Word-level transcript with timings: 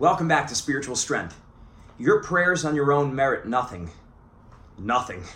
Welcome 0.00 0.26
back 0.26 0.48
to 0.48 0.56
Spiritual 0.56 0.96
Strength. 0.96 1.40
Your 1.98 2.20
prayers 2.20 2.64
on 2.64 2.74
your 2.74 2.92
own 2.92 3.14
merit 3.14 3.46
nothing. 3.46 3.90
Nothing. 4.76 5.22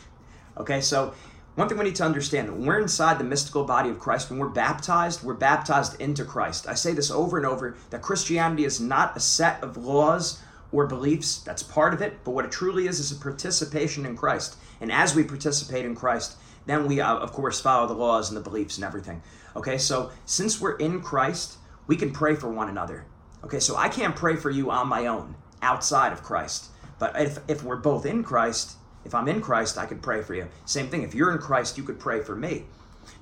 Okay, 0.56 0.80
so 0.80 1.14
one 1.54 1.68
thing 1.68 1.78
we 1.78 1.84
need 1.84 1.94
to 1.94 2.04
understand 2.04 2.50
when 2.50 2.66
we're 2.66 2.80
inside 2.80 3.16
the 3.16 3.24
mystical 3.24 3.62
body 3.62 3.90
of 3.90 4.00
Christ, 4.00 4.28
when 4.28 4.40
we're 4.40 4.48
baptized, 4.48 5.22
we're 5.22 5.34
baptized 5.34 6.00
into 6.00 6.24
Christ. 6.24 6.66
I 6.66 6.74
say 6.74 6.92
this 6.92 7.12
over 7.12 7.36
and 7.36 7.46
over 7.46 7.76
that 7.90 8.02
Christianity 8.02 8.64
is 8.64 8.80
not 8.80 9.16
a 9.16 9.20
set 9.20 9.62
of 9.62 9.76
laws 9.76 10.42
or 10.72 10.88
beliefs. 10.88 11.38
That's 11.38 11.62
part 11.62 11.94
of 11.94 12.02
it. 12.02 12.24
But 12.24 12.32
what 12.32 12.44
it 12.44 12.50
truly 12.50 12.88
is 12.88 12.98
is 12.98 13.12
a 13.12 13.14
participation 13.14 14.04
in 14.04 14.16
Christ. 14.16 14.56
And 14.80 14.90
as 14.90 15.14
we 15.14 15.22
participate 15.22 15.84
in 15.84 15.94
Christ, 15.94 16.36
then 16.66 16.88
we, 16.88 17.00
uh, 17.00 17.18
of 17.18 17.32
course, 17.32 17.60
follow 17.60 17.86
the 17.86 17.94
laws 17.94 18.30
and 18.30 18.36
the 18.36 18.42
beliefs 18.42 18.78
and 18.78 18.84
everything. 18.84 19.22
Okay, 19.54 19.78
so 19.78 20.10
since 20.24 20.60
we're 20.60 20.76
in 20.78 21.00
Christ, 21.00 21.58
we 21.86 21.94
can 21.94 22.10
pray 22.10 22.34
for 22.34 22.48
one 22.50 22.68
another. 22.68 23.06
Okay, 23.44 23.60
so 23.60 23.76
I 23.76 23.88
can't 23.88 24.16
pray 24.16 24.36
for 24.36 24.50
you 24.50 24.70
on 24.70 24.88
my 24.88 25.06
own 25.06 25.34
outside 25.62 26.12
of 26.12 26.22
Christ. 26.22 26.66
But 26.98 27.18
if, 27.20 27.38
if 27.48 27.62
we're 27.62 27.76
both 27.76 28.04
in 28.04 28.24
Christ, 28.24 28.76
if 29.04 29.14
I'm 29.14 29.28
in 29.28 29.40
Christ, 29.40 29.78
I 29.78 29.86
could 29.86 30.02
pray 30.02 30.22
for 30.22 30.34
you. 30.34 30.48
Same 30.64 30.88
thing, 30.88 31.02
if 31.02 31.14
you're 31.14 31.32
in 31.32 31.38
Christ, 31.38 31.78
you 31.78 31.84
could 31.84 32.00
pray 32.00 32.20
for 32.20 32.34
me. 32.34 32.64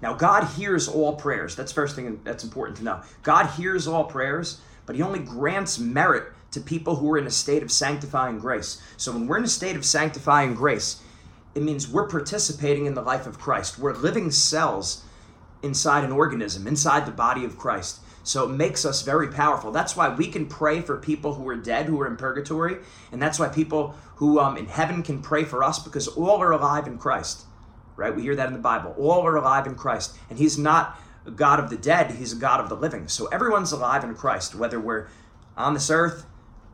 Now, 0.02 0.14
God 0.14 0.44
hears 0.44 0.88
all 0.88 1.14
prayers. 1.14 1.54
That's 1.54 1.72
first 1.72 1.94
thing 1.94 2.20
that's 2.24 2.44
important 2.44 2.78
to 2.78 2.84
know. 2.84 3.02
God 3.22 3.46
hears 3.46 3.86
all 3.86 4.04
prayers, 4.04 4.60
but 4.84 4.96
He 4.96 5.02
only 5.02 5.20
grants 5.20 5.78
merit 5.78 6.32
to 6.52 6.60
people 6.60 6.96
who 6.96 7.12
are 7.12 7.18
in 7.18 7.26
a 7.26 7.30
state 7.30 7.62
of 7.62 7.70
sanctifying 7.70 8.38
grace. 8.38 8.80
So 8.96 9.12
when 9.12 9.26
we're 9.26 9.38
in 9.38 9.44
a 9.44 9.48
state 9.48 9.76
of 9.76 9.84
sanctifying 9.84 10.54
grace, 10.54 11.02
it 11.54 11.62
means 11.62 11.88
we're 11.88 12.08
participating 12.08 12.86
in 12.86 12.94
the 12.94 13.02
life 13.02 13.26
of 13.26 13.38
Christ. 13.38 13.78
We're 13.78 13.94
living 13.94 14.30
cells 14.30 15.04
inside 15.62 16.04
an 16.04 16.12
organism, 16.12 16.66
inside 16.66 17.06
the 17.06 17.12
body 17.12 17.44
of 17.44 17.58
Christ. 17.58 18.00
So 18.26 18.42
it 18.42 18.48
makes 18.48 18.84
us 18.84 19.02
very 19.02 19.28
powerful. 19.28 19.70
That's 19.70 19.94
why 19.94 20.08
we 20.08 20.26
can 20.26 20.46
pray 20.46 20.80
for 20.80 20.96
people 20.96 21.34
who 21.34 21.48
are 21.48 21.54
dead, 21.54 21.86
who 21.86 22.00
are 22.00 22.08
in 22.08 22.16
purgatory, 22.16 22.78
and 23.12 23.22
that's 23.22 23.38
why 23.38 23.46
people 23.46 23.94
who 24.16 24.40
um, 24.40 24.56
in 24.56 24.66
heaven 24.66 25.04
can 25.04 25.22
pray 25.22 25.44
for 25.44 25.62
us 25.62 25.78
because 25.78 26.08
all 26.08 26.42
are 26.42 26.50
alive 26.50 26.88
in 26.88 26.98
Christ. 26.98 27.44
Right? 27.94 28.14
We 28.14 28.22
hear 28.22 28.34
that 28.34 28.48
in 28.48 28.52
the 28.52 28.58
Bible. 28.58 28.96
All 28.98 29.24
are 29.24 29.36
alive 29.36 29.68
in 29.68 29.76
Christ, 29.76 30.18
and 30.28 30.40
He's 30.40 30.58
not 30.58 30.98
a 31.24 31.30
God 31.30 31.60
of 31.60 31.70
the 31.70 31.76
dead; 31.76 32.10
He's 32.10 32.32
a 32.32 32.36
God 32.36 32.58
of 32.58 32.68
the 32.68 32.74
living. 32.74 33.06
So 33.06 33.26
everyone's 33.26 33.70
alive 33.70 34.02
in 34.02 34.12
Christ, 34.16 34.56
whether 34.56 34.80
we're 34.80 35.06
on 35.56 35.74
this 35.74 35.88
earth 35.88 36.26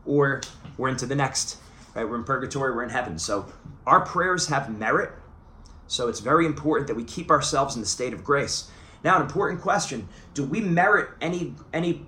or 0.07 0.41
we're 0.75 0.89
into 0.89 1.05
the 1.05 1.15
next. 1.15 1.57
Right? 1.93 2.03
We're 2.09 2.15
in 2.15 2.23
purgatory. 2.23 2.73
We're 2.75 2.83
in 2.83 2.89
heaven. 2.89 3.19
So 3.19 3.45
our 3.85 4.03
prayers 4.03 4.47
have 4.47 4.75
merit. 4.75 5.11
So 5.85 6.07
it's 6.07 6.19
very 6.19 6.47
important 6.47 6.87
that 6.87 6.95
we 6.95 7.03
keep 7.03 7.29
ourselves 7.29 7.75
in 7.75 7.81
the 7.81 7.87
state 7.87 8.11
of 8.11 8.23
grace. 8.23 8.71
Now, 9.03 9.17
an 9.17 9.21
important 9.21 9.61
question: 9.61 10.07
Do 10.33 10.43
we 10.43 10.61
merit 10.61 11.09
any 11.21 11.55
any 11.73 12.05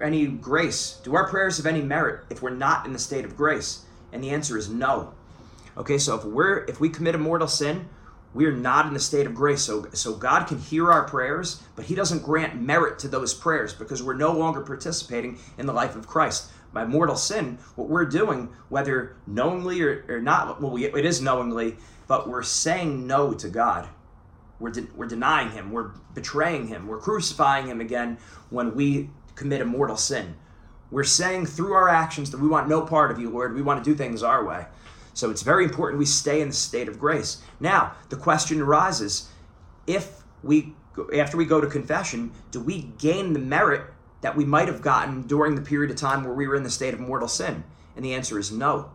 any 0.00 0.26
grace? 0.26 1.00
Do 1.02 1.14
our 1.14 1.28
prayers 1.28 1.56
have 1.56 1.66
any 1.66 1.82
merit 1.82 2.24
if 2.30 2.42
we're 2.42 2.50
not 2.50 2.86
in 2.86 2.92
the 2.92 2.98
state 2.98 3.24
of 3.24 3.36
grace? 3.36 3.84
And 4.12 4.22
the 4.22 4.30
answer 4.30 4.56
is 4.56 4.68
no. 4.68 5.12
Okay, 5.76 5.98
so 5.98 6.16
if 6.16 6.24
we're 6.24 6.64
if 6.66 6.80
we 6.80 6.88
commit 6.88 7.14
a 7.14 7.18
mortal 7.18 7.48
sin, 7.48 7.88
we 8.34 8.46
are 8.46 8.52
not 8.52 8.86
in 8.86 8.94
the 8.94 9.00
state 9.00 9.26
of 9.26 9.34
grace. 9.34 9.62
So 9.62 9.86
so 9.92 10.14
God 10.14 10.46
can 10.46 10.58
hear 10.58 10.92
our 10.92 11.04
prayers, 11.04 11.62
but 11.76 11.86
He 11.86 11.94
doesn't 11.94 12.22
grant 12.22 12.60
merit 12.60 12.98
to 13.00 13.08
those 13.08 13.32
prayers 13.32 13.72
because 13.72 14.02
we're 14.02 14.14
no 14.14 14.32
longer 14.32 14.60
participating 14.60 15.38
in 15.58 15.66
the 15.66 15.72
life 15.72 15.96
of 15.96 16.06
Christ. 16.06 16.50
By 16.72 16.84
mortal 16.84 17.16
sin, 17.16 17.58
what 17.76 17.88
we're 17.88 18.04
doing, 18.04 18.48
whether 18.68 19.14
knowingly 19.28 19.80
or, 19.80 20.04
or 20.08 20.20
not, 20.20 20.60
well, 20.60 20.72
we, 20.72 20.86
it 20.86 21.04
is 21.04 21.22
knowingly, 21.22 21.76
but 22.08 22.28
we're 22.28 22.42
saying 22.42 23.06
no 23.06 23.32
to 23.32 23.48
God. 23.48 23.88
We're, 24.60 24.70
de- 24.70 24.88
we're 24.94 25.06
denying 25.06 25.50
him. 25.50 25.72
We're 25.72 25.90
betraying 26.14 26.68
him. 26.68 26.86
We're 26.86 26.98
crucifying 26.98 27.66
him 27.66 27.80
again 27.80 28.18
when 28.50 28.74
we 28.74 29.10
commit 29.34 29.60
a 29.60 29.64
mortal 29.64 29.96
sin. 29.96 30.36
We're 30.90 31.04
saying 31.04 31.46
through 31.46 31.72
our 31.72 31.88
actions 31.88 32.30
that 32.30 32.40
we 32.40 32.48
want 32.48 32.68
no 32.68 32.82
part 32.82 33.10
of 33.10 33.18
you, 33.18 33.30
Lord. 33.30 33.54
We 33.54 33.62
want 33.62 33.82
to 33.82 33.90
do 33.90 33.96
things 33.96 34.22
our 34.22 34.44
way. 34.44 34.66
So 35.12 35.30
it's 35.30 35.42
very 35.42 35.64
important 35.64 35.98
we 35.98 36.06
stay 36.06 36.40
in 36.40 36.48
the 36.48 36.54
state 36.54 36.88
of 36.88 36.98
grace. 36.98 37.40
Now, 37.60 37.94
the 38.08 38.16
question 38.16 38.60
arises 38.60 39.28
if 39.86 40.22
we, 40.42 40.74
after 41.16 41.36
we 41.36 41.44
go 41.44 41.60
to 41.60 41.66
confession, 41.66 42.32
do 42.50 42.60
we 42.60 42.82
gain 42.98 43.32
the 43.32 43.38
merit 43.38 43.82
that 44.20 44.36
we 44.36 44.44
might 44.44 44.68
have 44.68 44.82
gotten 44.82 45.22
during 45.22 45.54
the 45.54 45.62
period 45.62 45.90
of 45.90 45.96
time 45.96 46.24
where 46.24 46.34
we 46.34 46.46
were 46.46 46.56
in 46.56 46.62
the 46.62 46.70
state 46.70 46.94
of 46.94 47.00
mortal 47.00 47.28
sin? 47.28 47.64
And 47.96 48.04
the 48.04 48.14
answer 48.14 48.38
is 48.38 48.50
no. 48.50 48.90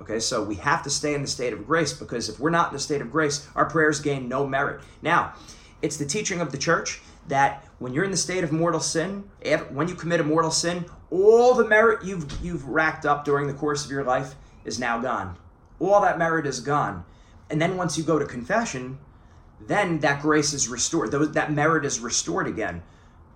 Okay, 0.00 0.18
so 0.18 0.42
we 0.42 0.54
have 0.56 0.82
to 0.84 0.90
stay 0.90 1.14
in 1.14 1.22
the 1.22 1.28
state 1.28 1.52
of 1.52 1.66
grace 1.66 1.92
because 1.92 2.28
if 2.28 2.40
we're 2.40 2.50
not 2.50 2.68
in 2.68 2.72
the 2.72 2.80
state 2.80 3.02
of 3.02 3.12
grace, 3.12 3.46
our 3.54 3.66
prayers 3.66 4.00
gain 4.00 4.28
no 4.28 4.46
merit. 4.46 4.80
Now, 5.02 5.34
it's 5.82 5.98
the 5.98 6.06
teaching 6.06 6.40
of 6.40 6.52
the 6.52 6.58
church 6.58 7.00
that 7.28 7.64
when 7.78 7.92
you're 7.92 8.04
in 8.04 8.10
the 8.10 8.16
state 8.16 8.42
of 8.42 8.50
mortal 8.50 8.80
sin, 8.80 9.24
when 9.70 9.88
you 9.88 9.94
commit 9.94 10.20
a 10.20 10.24
mortal 10.24 10.50
sin, 10.50 10.86
all 11.10 11.54
the 11.54 11.66
merit 11.66 12.04
you've 12.04 12.26
you've 12.42 12.66
racked 12.66 13.04
up 13.04 13.24
during 13.24 13.46
the 13.46 13.54
course 13.54 13.84
of 13.84 13.90
your 13.90 14.04
life 14.04 14.34
is 14.64 14.78
now 14.78 14.98
gone. 14.98 15.36
All 15.78 16.00
that 16.00 16.18
merit 16.18 16.46
is 16.46 16.60
gone. 16.60 17.04
And 17.50 17.60
then 17.60 17.76
once 17.76 17.98
you 17.98 18.04
go 18.04 18.18
to 18.18 18.26
confession, 18.26 18.98
then 19.66 19.98
that 20.00 20.22
grace 20.22 20.52
is 20.52 20.68
restored. 20.68 21.10
That 21.10 21.52
merit 21.52 21.84
is 21.84 22.00
restored 22.00 22.46
again. 22.46 22.82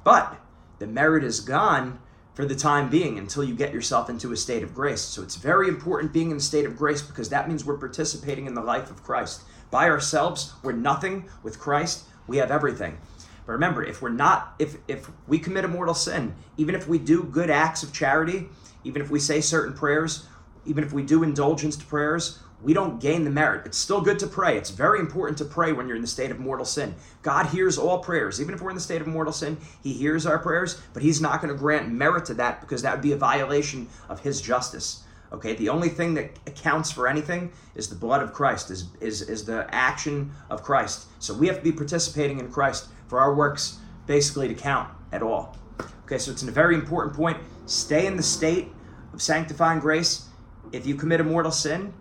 But 0.02 0.38
the 0.78 0.86
merit 0.86 1.24
is 1.24 1.40
gone 1.40 1.98
for 2.34 2.44
the 2.44 2.54
time 2.54 2.90
being 2.90 3.18
until 3.18 3.44
you 3.44 3.54
get 3.54 3.72
yourself 3.72 4.10
into 4.10 4.32
a 4.32 4.36
state 4.36 4.62
of 4.62 4.74
grace. 4.74 5.00
So 5.00 5.22
it's 5.22 5.36
very 5.36 5.68
important 5.68 6.12
being 6.12 6.30
in 6.30 6.36
a 6.36 6.40
state 6.40 6.66
of 6.66 6.76
grace 6.76 7.00
because 7.00 7.28
that 7.28 7.48
means 7.48 7.64
we're 7.64 7.78
participating 7.78 8.46
in 8.46 8.54
the 8.54 8.60
life 8.60 8.90
of 8.90 9.02
Christ. 9.02 9.42
By 9.70 9.88
ourselves, 9.88 10.52
we're 10.62 10.72
nothing. 10.72 11.28
With 11.42 11.58
Christ, 11.58 12.04
we 12.26 12.38
have 12.38 12.50
everything. 12.50 12.98
But 13.46 13.52
remember, 13.52 13.84
if 13.84 14.02
we're 14.02 14.08
not, 14.08 14.54
if 14.58 14.76
if 14.88 15.10
we 15.26 15.38
commit 15.38 15.64
a 15.64 15.68
mortal 15.68 15.94
sin, 15.94 16.34
even 16.56 16.74
if 16.74 16.88
we 16.88 16.98
do 16.98 17.22
good 17.24 17.50
acts 17.50 17.82
of 17.82 17.92
charity, 17.92 18.48
even 18.84 19.02
if 19.02 19.10
we 19.10 19.20
say 19.20 19.40
certain 19.40 19.74
prayers, 19.74 20.26
even 20.66 20.84
if 20.84 20.92
we 20.92 21.02
do 21.02 21.22
indulgence 21.22 21.76
to 21.76 21.84
prayers, 21.84 22.38
we 22.62 22.72
don't 22.72 22.98
gain 22.98 23.24
the 23.24 23.30
merit. 23.30 23.66
It's 23.66 23.76
still 23.76 24.00
good 24.00 24.18
to 24.20 24.26
pray. 24.26 24.56
It's 24.56 24.70
very 24.70 24.98
important 24.98 25.36
to 25.38 25.44
pray 25.44 25.72
when 25.72 25.86
you're 25.86 25.96
in 25.96 26.02
the 26.02 26.08
state 26.08 26.30
of 26.30 26.38
mortal 26.38 26.64
sin. 26.64 26.94
God 27.22 27.46
hears 27.46 27.76
all 27.76 27.98
prayers. 27.98 28.40
Even 28.40 28.54
if 28.54 28.62
we're 28.62 28.70
in 28.70 28.76
the 28.76 28.80
state 28.80 29.02
of 29.02 29.06
mortal 29.06 29.32
sin, 29.32 29.58
He 29.82 29.92
hears 29.92 30.24
our 30.24 30.38
prayers, 30.38 30.80
but 30.94 31.02
He's 31.02 31.20
not 31.20 31.42
going 31.42 31.52
to 31.52 31.58
grant 31.58 31.92
merit 31.92 32.24
to 32.26 32.34
that 32.34 32.62
because 32.62 32.80
that 32.82 32.92
would 32.92 33.02
be 33.02 33.12
a 33.12 33.16
violation 33.16 33.88
of 34.08 34.20
His 34.20 34.40
justice. 34.40 35.04
Okay, 35.32 35.54
the 35.54 35.68
only 35.68 35.88
thing 35.88 36.14
that 36.14 36.30
accounts 36.46 36.92
for 36.92 37.08
anything 37.08 37.52
is 37.74 37.88
the 37.88 37.96
blood 37.96 38.22
of 38.22 38.32
Christ, 38.32 38.70
is, 38.70 38.86
is, 39.00 39.22
is 39.22 39.44
the 39.44 39.66
action 39.74 40.30
of 40.48 40.62
Christ. 40.62 41.08
So 41.18 41.34
we 41.34 41.48
have 41.48 41.56
to 41.56 41.62
be 41.62 41.72
participating 41.72 42.38
in 42.38 42.50
Christ 42.50 42.88
for 43.08 43.20
our 43.20 43.34
works 43.34 43.78
basically 44.06 44.48
to 44.48 44.54
count 44.54 44.88
at 45.12 45.22
all. 45.22 45.56
Okay, 46.04 46.18
so 46.18 46.30
it's 46.30 46.42
a 46.42 46.50
very 46.50 46.74
important 46.74 47.16
point. 47.16 47.38
Stay 47.66 48.06
in 48.06 48.16
the 48.16 48.22
state 48.22 48.68
of 49.12 49.20
sanctifying 49.20 49.80
grace. 49.80 50.28
If 50.72 50.86
you 50.86 50.94
commit 50.94 51.20
a 51.20 51.24
mortal 51.24 51.52
sin, 51.52 51.94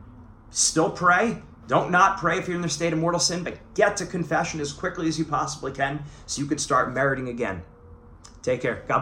Still 0.53 0.91
pray. 0.91 1.41
Don't 1.67 1.89
not 1.89 2.19
pray 2.19 2.37
if 2.37 2.47
you're 2.47 2.55
in 2.55 2.61
the 2.61 2.69
state 2.69 2.93
of 2.93 2.99
mortal 2.99 3.19
sin, 3.19 3.43
but 3.43 3.57
get 3.73 3.97
to 3.97 4.05
confession 4.05 4.59
as 4.59 4.71
quickly 4.71 5.07
as 5.07 5.17
you 5.17 5.25
possibly 5.25 5.71
can 5.71 6.03
so 6.27 6.41
you 6.41 6.47
can 6.47 6.59
start 6.59 6.93
meriting 6.93 7.27
again. 7.27 7.63
Take 8.43 8.61
care. 8.61 8.83
God 8.87 8.99
bless. 8.99 9.01